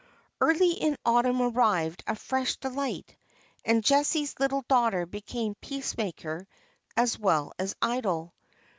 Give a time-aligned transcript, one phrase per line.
[0.39, 3.15] Early in autumn arrived a fresh delight;
[3.63, 6.47] and Jessie's little daughter became peacemaker
[6.97, 8.33] as well as idol.